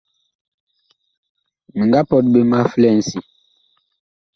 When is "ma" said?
2.49-2.59